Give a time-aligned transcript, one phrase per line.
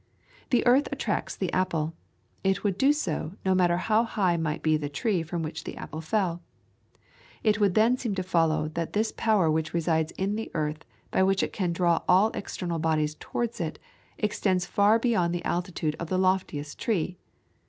[0.49, 1.93] The earth attracts the apple;
[2.43, 5.75] it would do so, no matter how high might be the tree from which that
[5.77, 6.41] apple fell.
[7.43, 11.21] It would then seem to follow that this power which resides in the earth by
[11.21, 13.77] which it can draw all external bodies towards it,
[14.17, 17.19] extends far beyond the altitude of the loftiest tree.